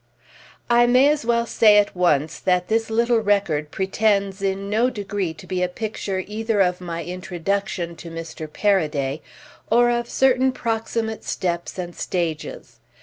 [0.67, 5.31] I may as well say at once that this little record pretends in no degree
[5.35, 8.47] to be a picture either of my introduction to Mr.
[8.51, 9.21] Paraday
[9.69, 12.79] or of certain proximate steps and stages.